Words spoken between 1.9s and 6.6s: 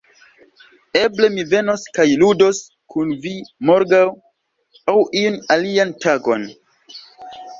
kaj ludos kun vi morgaŭ aŭ iun alian tagon.